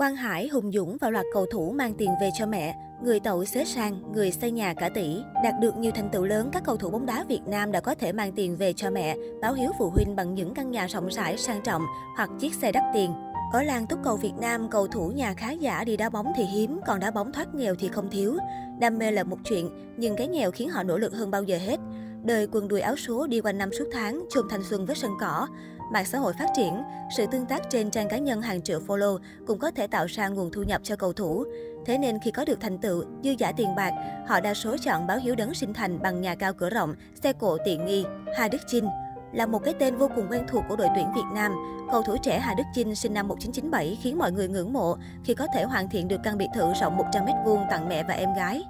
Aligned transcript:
Quang 0.00 0.16
Hải, 0.16 0.48
Hùng 0.48 0.72
Dũng 0.72 0.96
và 1.00 1.10
loạt 1.10 1.26
cầu 1.32 1.46
thủ 1.46 1.72
mang 1.72 1.94
tiền 1.94 2.10
về 2.20 2.30
cho 2.38 2.46
mẹ, 2.46 2.76
người 3.02 3.20
tậu 3.20 3.44
xế 3.44 3.64
sang, 3.64 4.12
người 4.12 4.32
xây 4.32 4.50
nhà 4.50 4.74
cả 4.74 4.88
tỷ. 4.88 5.22
Đạt 5.44 5.54
được 5.60 5.76
nhiều 5.76 5.92
thành 5.94 6.08
tựu 6.12 6.24
lớn, 6.24 6.50
các 6.52 6.62
cầu 6.64 6.76
thủ 6.76 6.90
bóng 6.90 7.06
đá 7.06 7.24
Việt 7.28 7.40
Nam 7.46 7.72
đã 7.72 7.80
có 7.80 7.94
thể 7.94 8.12
mang 8.12 8.32
tiền 8.32 8.56
về 8.56 8.72
cho 8.72 8.90
mẹ, 8.90 9.16
báo 9.40 9.54
hiếu 9.54 9.70
phụ 9.78 9.90
huynh 9.90 10.16
bằng 10.16 10.34
những 10.34 10.54
căn 10.54 10.70
nhà 10.70 10.86
rộng 10.86 11.08
rãi 11.08 11.38
sang 11.38 11.60
trọng 11.64 11.82
hoặc 12.16 12.30
chiếc 12.40 12.54
xe 12.54 12.72
đắt 12.72 12.82
tiền. 12.94 13.12
Ở 13.52 13.62
làng 13.62 13.86
túc 13.86 13.98
cầu 14.04 14.16
Việt 14.16 14.34
Nam, 14.40 14.68
cầu 14.70 14.86
thủ 14.86 15.08
nhà 15.08 15.34
khá 15.34 15.50
giả 15.50 15.84
đi 15.84 15.96
đá 15.96 16.08
bóng 16.08 16.32
thì 16.36 16.44
hiếm, 16.44 16.80
còn 16.86 17.00
đá 17.00 17.10
bóng 17.10 17.32
thoát 17.32 17.54
nghèo 17.54 17.74
thì 17.74 17.88
không 17.88 18.10
thiếu. 18.10 18.36
Đam 18.80 18.98
mê 18.98 19.10
là 19.10 19.24
một 19.24 19.38
chuyện, 19.44 19.94
nhưng 19.96 20.16
cái 20.16 20.28
nghèo 20.28 20.50
khiến 20.50 20.68
họ 20.68 20.82
nỗ 20.82 20.98
lực 20.98 21.12
hơn 21.12 21.30
bao 21.30 21.42
giờ 21.42 21.58
hết. 21.58 21.80
Đời 22.24 22.46
quần 22.52 22.68
đùi 22.68 22.80
áo 22.80 22.96
số 22.96 23.26
đi 23.26 23.40
quanh 23.40 23.58
năm 23.58 23.70
suốt 23.78 23.84
tháng, 23.92 24.24
chôn 24.30 24.44
thanh 24.50 24.62
xuân 24.62 24.86
với 24.86 24.96
sân 24.96 25.10
cỏ. 25.20 25.46
Mạng 25.92 26.04
xã 26.04 26.18
hội 26.18 26.32
phát 26.32 26.48
triển, 26.56 26.82
sự 27.16 27.26
tương 27.26 27.46
tác 27.46 27.70
trên 27.70 27.90
trang 27.90 28.08
cá 28.08 28.18
nhân 28.18 28.42
hàng 28.42 28.62
triệu 28.62 28.80
follow 28.86 29.18
cũng 29.46 29.58
có 29.58 29.70
thể 29.70 29.86
tạo 29.86 30.06
ra 30.06 30.28
nguồn 30.28 30.50
thu 30.52 30.62
nhập 30.62 30.80
cho 30.84 30.96
cầu 30.96 31.12
thủ. 31.12 31.44
Thế 31.86 31.98
nên 31.98 32.18
khi 32.18 32.30
có 32.30 32.44
được 32.44 32.60
thành 32.60 32.78
tựu, 32.78 33.04
dư 33.24 33.30
giả 33.38 33.52
tiền 33.52 33.74
bạc, 33.76 33.92
họ 34.26 34.40
đa 34.40 34.54
số 34.54 34.76
chọn 34.84 35.06
báo 35.06 35.18
hiếu 35.18 35.34
đấng 35.34 35.54
sinh 35.54 35.74
thành 35.74 36.02
bằng 36.02 36.20
nhà 36.20 36.34
cao 36.34 36.52
cửa 36.52 36.70
rộng, 36.70 36.94
xe 37.22 37.32
cộ 37.32 37.58
tiện 37.64 37.84
nghi. 37.86 38.04
Hà 38.36 38.48
Đức 38.48 38.58
Chinh 38.66 38.88
là 39.32 39.46
một 39.46 39.64
cái 39.64 39.74
tên 39.78 39.96
vô 39.96 40.10
cùng 40.16 40.26
quen 40.30 40.44
thuộc 40.48 40.64
của 40.68 40.76
đội 40.76 40.88
tuyển 40.94 41.12
Việt 41.14 41.26
Nam. 41.34 41.52
Cầu 41.90 42.02
thủ 42.02 42.16
trẻ 42.22 42.38
Hà 42.38 42.54
Đức 42.54 42.64
Chinh 42.74 42.94
sinh 42.94 43.14
năm 43.14 43.28
1997 43.28 43.98
khiến 44.02 44.18
mọi 44.18 44.32
người 44.32 44.48
ngưỡng 44.48 44.72
mộ 44.72 44.96
khi 45.24 45.34
có 45.34 45.46
thể 45.54 45.64
hoàn 45.64 45.88
thiện 45.88 46.08
được 46.08 46.20
căn 46.24 46.38
biệt 46.38 46.48
thự 46.54 46.72
rộng 46.80 46.98
100m2 46.98 47.66
tặng 47.70 47.88
mẹ 47.88 48.04
và 48.08 48.14
em 48.14 48.34
gái. 48.34 48.62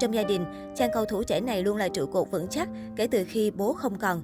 Trong 0.00 0.14
gia 0.14 0.22
đình, 0.22 0.72
chàng 0.76 0.90
cầu 0.92 1.04
thủ 1.04 1.22
trẻ 1.22 1.40
này 1.40 1.62
luôn 1.62 1.76
là 1.76 1.88
trụ 1.88 2.06
cột 2.06 2.30
vững 2.30 2.48
chắc 2.48 2.68
kể 2.96 3.06
từ 3.06 3.24
khi 3.28 3.50
bố 3.50 3.72
không 3.72 3.98
còn. 3.98 4.22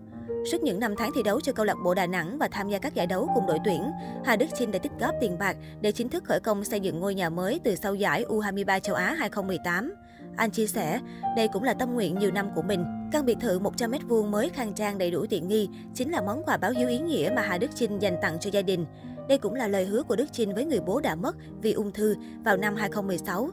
Suốt 0.53 0.63
những 0.63 0.81
năm 0.81 0.95
tháng 0.97 1.11
thi 1.15 1.23
đấu 1.23 1.41
cho 1.41 1.53
câu 1.53 1.67
lạc 1.67 1.77
bộ 1.85 1.95
Đà 1.95 2.07
Nẵng 2.07 2.39
và 2.39 2.49
tham 2.49 2.69
gia 2.69 2.79
các 2.79 2.95
giải 2.95 3.07
đấu 3.07 3.31
cùng 3.35 3.47
đội 3.47 3.59
tuyển, 3.65 3.91
Hà 4.25 4.37
Đức 4.37 4.47
Chinh 4.59 4.71
đã 4.71 4.79
tích 4.79 4.93
góp 5.01 5.15
tiền 5.21 5.39
bạc 5.39 5.57
để 5.81 5.93
chính 5.93 6.09
thức 6.09 6.25
khởi 6.25 6.41
công 6.41 6.65
xây 6.65 6.81
dựng 6.81 7.01
ngôi 7.01 7.15
nhà 7.15 7.31
mới 7.31 7.61
từ 7.65 7.75
sau 7.75 7.95
giải 7.95 8.25
U23 8.29 8.81
châu 8.81 8.95
Á 8.95 9.15
2018. 9.19 9.95
Anh 10.37 10.51
chia 10.51 10.67
sẻ, 10.67 11.01
đây 11.37 11.49
cũng 11.49 11.63
là 11.63 11.75
tâm 11.75 11.95
nguyện 11.95 12.19
nhiều 12.19 12.31
năm 12.31 12.49
của 12.55 12.63
mình. 12.63 12.85
Căn 13.13 13.25
biệt 13.25 13.37
thự 13.41 13.61
100m2 13.61 14.31
mới 14.31 14.49
khang 14.49 14.73
trang 14.73 14.99
đầy 14.99 15.11
đủ 15.11 15.27
tiện 15.31 15.49
nghi 15.49 15.69
chính 15.95 16.11
là 16.11 16.21
món 16.21 16.43
quà 16.45 16.57
báo 16.57 16.71
hiếu 16.71 16.89
ý 16.89 16.99
nghĩa 16.99 17.33
mà 17.37 17.43
Hà 17.43 17.59
Đức 17.59 17.71
Chinh 17.75 18.03
dành 18.03 18.17
tặng 18.23 18.39
cho 18.41 18.51
gia 18.51 18.63
đình. 18.63 18.87
Đây 19.29 19.39
cũng 19.39 19.55
là 19.55 19.69
lời 19.69 19.85
hứa 19.85 20.03
của 20.03 20.17
Đức 20.17 20.33
Chinh 20.33 20.55
với 20.55 20.65
người 20.65 20.81
bố 20.81 21.01
đã 21.01 21.15
mất 21.15 21.37
vì 21.63 21.73
ung 21.73 21.93
thư 21.93 22.17
vào 22.45 22.57
năm 22.57 22.77
2016. 22.77 23.51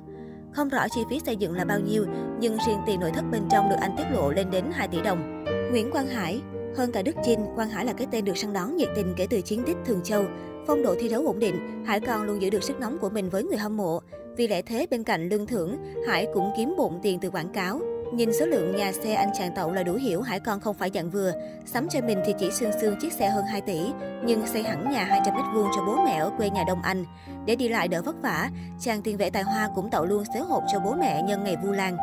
Không 0.54 0.70
rõ 0.70 0.88
chi 0.96 1.02
phí 1.10 1.20
xây 1.26 1.36
dựng 1.36 1.54
là 1.54 1.66
bao 1.66 1.80
nhiêu, 1.80 2.06
nhưng 2.40 2.58
riêng 2.68 2.80
tiền 2.86 3.00
nội 3.00 3.12
thất 3.12 3.24
bên 3.32 3.42
trong 3.52 3.70
được 3.70 3.78
anh 3.82 3.96
tiết 3.98 4.06
lộ 4.14 4.32
lên 4.32 4.52
đến 4.52 4.66
2 4.74 4.88
tỷ 4.88 5.02
đồng. 5.02 5.46
Nguyễn 5.72 5.92
Quang 5.92 6.08
Hải 6.08 6.42
hơn 6.78 6.92
cả 6.92 7.02
Đức 7.02 7.16
Chinh, 7.24 7.46
Quang 7.56 7.70
Hải 7.70 7.86
là 7.86 7.94
cái 7.94 8.08
tên 8.12 8.26
được 8.26 8.38
săn 8.38 8.54
đón 8.54 8.78
nhiệt 8.78 8.90
tình 8.96 9.14
kể 9.18 9.28
từ 9.30 9.42
chiến 9.42 9.64
tích 9.66 9.78
Thường 9.86 10.02
Châu. 10.04 10.24
Phong 10.68 10.84
độ 10.84 10.96
thi 11.00 11.10
đấu 11.10 11.28
ổn 11.28 11.40
định, 11.40 11.84
Hải 11.86 12.00
còn 12.00 12.24
luôn 12.24 12.42
giữ 12.42 12.50
được 12.50 12.64
sức 12.64 12.80
nóng 12.80 12.98
của 12.98 13.10
mình 13.10 13.30
với 13.30 13.44
người 13.44 13.58
hâm 13.58 13.78
mộ. 13.78 14.00
Vì 14.38 14.48
lẽ 14.48 14.62
thế 14.62 14.88
bên 14.92 15.04
cạnh 15.04 15.30
lương 15.30 15.48
thưởng, 15.48 15.78
Hải 16.08 16.28
cũng 16.34 16.52
kiếm 16.58 16.74
bộn 16.78 17.00
tiền 17.02 17.20
từ 17.20 17.30
quảng 17.30 17.50
cáo. 17.50 17.80
Nhìn 18.14 18.34
số 18.40 18.46
lượng 18.46 18.76
nhà 18.76 18.92
xe 18.92 19.14
anh 19.14 19.30
chàng 19.38 19.52
tậu 19.56 19.72
là 19.72 19.84
đủ 19.84 19.94
hiểu 19.94 20.22
Hải 20.22 20.40
con 20.40 20.60
không 20.60 20.76
phải 20.76 20.92
dạng 20.94 21.10
vừa. 21.10 21.32
Sắm 21.66 21.88
cho 21.90 22.02
mình 22.02 22.20
thì 22.26 22.34
chỉ 22.40 22.52
xương 22.52 22.72
xương 22.82 22.96
chiếc 23.02 23.14
xe 23.14 23.30
hơn 23.30 23.46
2 23.46 23.62
tỷ, 23.62 23.80
nhưng 24.26 24.48
xây 24.48 24.64
hẳn 24.64 24.92
nhà 24.92 25.04
200 25.04 25.36
mét 25.36 25.46
vuông 25.54 25.68
cho 25.76 25.84
bố 25.88 26.06
mẹ 26.06 26.18
ở 26.18 26.32
quê 26.38 26.50
nhà 26.50 26.64
Đông 26.68 26.82
Anh. 26.82 27.06
Để 27.46 27.56
đi 27.56 27.68
lại 27.68 27.88
đỡ 27.88 28.02
vất 28.02 28.16
vả, 28.22 28.50
chàng 28.80 29.02
tiền 29.02 29.18
vệ 29.18 29.30
tài 29.30 29.44
hoa 29.44 29.70
cũng 29.76 29.90
tậu 29.90 30.06
luôn 30.06 30.24
xế 30.34 30.40
hộp 30.40 30.64
cho 30.72 30.80
bố 30.80 30.96
mẹ 31.00 31.22
nhân 31.22 31.44
ngày 31.44 31.56
Vu 31.64 31.72
Lan. 31.72 31.98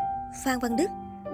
Phan 0.45 0.59
Văn 0.59 0.77
Đức 0.77 0.87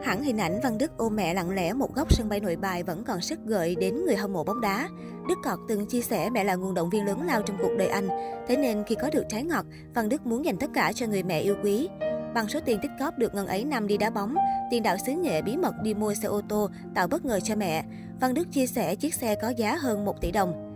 Hẳn 0.03 0.23
hình 0.23 0.39
ảnh 0.39 0.61
Văn 0.63 0.79
Đức 0.79 0.97
ôm 0.97 1.17
mẹ 1.17 1.35
lặng 1.35 1.51
lẽ 1.51 1.73
một 1.73 1.95
góc 1.95 2.13
sân 2.13 2.29
bay 2.29 2.41
nội 2.41 2.57
bài 2.57 2.83
vẫn 2.83 3.05
còn 3.05 3.21
sức 3.21 3.39
gợi 3.45 3.75
đến 3.75 4.05
người 4.05 4.17
hâm 4.17 4.33
mộ 4.33 4.45
bóng 4.45 4.61
đá. 4.61 4.89
Đức 5.29 5.35
Cọt 5.45 5.59
từng 5.69 5.87
chia 5.87 6.01
sẻ 6.01 6.31
mẹ 6.31 6.45
là 6.45 6.55
nguồn 6.55 6.75
động 6.75 6.91
viên 6.91 7.07
lớn 7.07 7.23
lao 7.27 7.43
trong 7.43 7.57
cuộc 7.63 7.77
đời 7.79 7.89
anh. 7.89 8.09
Thế 8.49 8.57
nên 8.57 8.85
khi 8.87 8.95
có 9.03 9.11
được 9.13 9.25
trái 9.29 9.43
ngọt, 9.43 9.67
Văn 9.95 10.09
Đức 10.09 10.27
muốn 10.27 10.45
dành 10.45 10.57
tất 10.57 10.71
cả 10.75 10.93
cho 10.95 11.07
người 11.07 11.23
mẹ 11.23 11.41
yêu 11.41 11.57
quý. 11.63 11.89
Bằng 12.35 12.49
số 12.49 12.61
tiền 12.65 12.79
tích 12.83 12.91
góp 13.01 13.19
được 13.19 13.35
ngân 13.35 13.47
ấy 13.47 13.65
năm 13.65 13.87
đi 13.87 13.97
đá 13.97 14.11
bóng, 14.11 14.35
tiền 14.71 14.83
đạo 14.83 14.97
xứ 15.07 15.13
nghệ 15.13 15.43
bí 15.43 15.57
mật 15.57 15.75
đi 15.83 15.95
mua 15.95 16.15
xe 16.15 16.29
ô 16.29 16.41
tô 16.49 16.71
tạo 16.95 17.09
bất 17.09 17.25
ngờ 17.25 17.41
cho 17.41 17.57
mẹ. 17.57 17.85
Văn 18.21 18.35
Đức 18.35 18.53
chia 18.53 18.67
sẻ 18.67 18.95
chiếc 18.95 19.15
xe 19.15 19.35
có 19.43 19.49
giá 19.49 19.77
hơn 19.77 20.05
1 20.05 20.21
tỷ 20.21 20.31
đồng. 20.31 20.68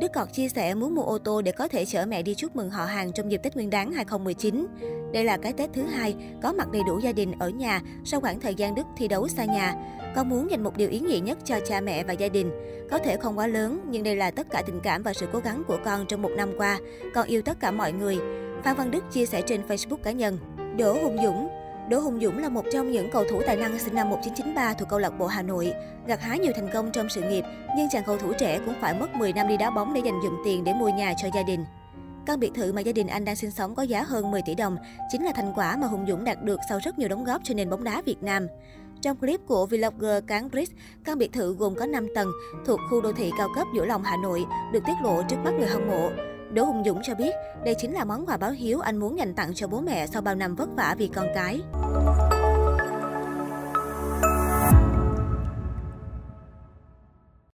Đức 0.00 0.12
Cọt 0.12 0.32
chia 0.32 0.48
sẻ 0.48 0.74
muốn 0.74 0.94
mua 0.94 1.02
ô 1.02 1.18
tô 1.18 1.42
để 1.42 1.52
có 1.52 1.68
thể 1.68 1.84
chở 1.84 2.06
mẹ 2.06 2.22
đi 2.22 2.34
chúc 2.34 2.56
mừng 2.56 2.70
họ 2.70 2.84
hàng 2.84 3.12
trong 3.12 3.30
dịp 3.30 3.40
Tết 3.42 3.54
Nguyên 3.54 3.70
đán 3.70 3.92
2019. 3.92 4.66
Đây 5.12 5.24
là 5.24 5.36
cái 5.36 5.52
Tết 5.52 5.70
thứ 5.72 5.82
hai 5.82 6.14
có 6.42 6.52
mặt 6.52 6.72
đầy 6.72 6.82
đủ 6.86 6.98
gia 6.98 7.12
đình 7.12 7.32
ở 7.38 7.48
nhà 7.48 7.80
sau 8.04 8.20
khoảng 8.20 8.40
thời 8.40 8.54
gian 8.54 8.74
Đức 8.74 8.86
thi 8.96 9.08
đấu 9.08 9.28
xa 9.28 9.44
nhà. 9.44 9.74
Con 10.16 10.28
muốn 10.28 10.50
dành 10.50 10.62
một 10.62 10.76
điều 10.76 10.88
ý 10.88 11.00
nghĩa 11.00 11.18
nhất 11.18 11.38
cho 11.44 11.60
cha 11.66 11.80
mẹ 11.80 12.04
và 12.04 12.12
gia 12.12 12.28
đình. 12.28 12.50
Có 12.90 12.98
thể 12.98 13.16
không 13.16 13.38
quá 13.38 13.46
lớn, 13.46 13.80
nhưng 13.90 14.02
đây 14.02 14.16
là 14.16 14.30
tất 14.30 14.46
cả 14.50 14.62
tình 14.66 14.80
cảm 14.82 15.02
và 15.02 15.12
sự 15.12 15.26
cố 15.32 15.38
gắng 15.38 15.62
của 15.66 15.78
con 15.84 16.06
trong 16.06 16.22
một 16.22 16.30
năm 16.36 16.52
qua. 16.56 16.78
Con 17.14 17.26
yêu 17.26 17.42
tất 17.42 17.60
cả 17.60 17.70
mọi 17.70 17.92
người. 17.92 18.18
Phan 18.64 18.76
Văn 18.76 18.90
Đức 18.90 19.04
chia 19.12 19.26
sẻ 19.26 19.42
trên 19.46 19.66
Facebook 19.68 19.96
cá 19.96 20.12
nhân. 20.12 20.38
Đỗ 20.78 20.92
Hùng 20.92 21.16
Dũng 21.24 21.48
Đỗ 21.90 22.00
Hùng 22.00 22.20
Dũng 22.20 22.38
là 22.38 22.48
một 22.48 22.64
trong 22.72 22.90
những 22.90 23.10
cầu 23.10 23.24
thủ 23.30 23.42
tài 23.46 23.56
năng 23.56 23.78
sinh 23.78 23.94
năm 23.94 24.10
1993 24.10 24.74
thuộc 24.74 24.88
câu 24.88 24.98
lạc 24.98 25.10
bộ 25.18 25.26
Hà 25.26 25.42
Nội. 25.42 25.72
Gặt 26.06 26.20
hái 26.20 26.38
nhiều 26.38 26.52
thành 26.56 26.68
công 26.72 26.90
trong 26.92 27.08
sự 27.08 27.22
nghiệp, 27.22 27.44
nhưng 27.76 27.88
chàng 27.90 28.02
cầu 28.06 28.18
thủ 28.18 28.32
trẻ 28.38 28.60
cũng 28.66 28.74
phải 28.80 28.94
mất 28.94 29.14
10 29.14 29.32
năm 29.32 29.48
đi 29.48 29.56
đá 29.56 29.70
bóng 29.70 29.94
để 29.94 30.00
dành 30.04 30.20
dụm 30.22 30.32
tiền 30.44 30.64
để 30.64 30.74
mua 30.74 30.88
nhà 30.88 31.14
cho 31.16 31.28
gia 31.34 31.42
đình. 31.42 31.64
Căn 32.26 32.40
biệt 32.40 32.50
thự 32.54 32.72
mà 32.72 32.80
gia 32.80 32.92
đình 32.92 33.06
anh 33.06 33.24
đang 33.24 33.36
sinh 33.36 33.50
sống 33.50 33.74
có 33.74 33.82
giá 33.82 34.02
hơn 34.02 34.30
10 34.30 34.42
tỷ 34.42 34.54
đồng, 34.54 34.76
chính 35.12 35.24
là 35.24 35.32
thành 35.34 35.52
quả 35.56 35.76
mà 35.76 35.86
Hùng 35.86 36.06
Dũng 36.08 36.24
đạt 36.24 36.42
được 36.42 36.60
sau 36.68 36.78
rất 36.84 36.98
nhiều 36.98 37.08
đóng 37.08 37.24
góp 37.24 37.40
cho 37.44 37.54
nền 37.54 37.70
bóng 37.70 37.84
đá 37.84 38.02
Việt 38.02 38.22
Nam. 38.22 38.46
Trong 39.02 39.16
clip 39.16 39.40
của 39.46 39.66
vlogger 39.66 40.24
Cán 40.26 40.50
Brix, 40.50 40.70
căn 41.04 41.18
biệt 41.18 41.32
thự 41.32 41.54
gồm 41.54 41.74
có 41.74 41.86
5 41.86 42.06
tầng 42.14 42.28
thuộc 42.66 42.80
khu 42.90 43.00
đô 43.00 43.12
thị 43.12 43.32
cao 43.38 43.48
cấp 43.54 43.66
giữa 43.74 43.84
Long, 43.84 44.02
Hà 44.02 44.16
Nội, 44.16 44.44
được 44.72 44.80
tiết 44.86 44.94
lộ 45.02 45.22
trước 45.22 45.36
mắt 45.44 45.50
người 45.58 45.68
hâm 45.68 45.88
mộ. 45.88 46.10
Đỗ 46.54 46.64
Hùng 46.64 46.82
Dũng 46.86 47.00
cho 47.02 47.14
biết, 47.14 47.34
đây 47.64 47.74
chính 47.78 47.94
là 47.94 48.04
món 48.04 48.26
quà 48.26 48.36
báo 48.36 48.50
hiếu 48.50 48.80
anh 48.80 48.96
muốn 48.96 49.18
dành 49.18 49.34
tặng 49.34 49.54
cho 49.54 49.68
bố 49.68 49.80
mẹ 49.80 50.06
sau 50.06 50.22
bao 50.22 50.34
năm 50.34 50.54
vất 50.54 50.68
vả 50.76 50.94
vì 50.98 51.08
con 51.08 51.26
cái. 51.34 51.60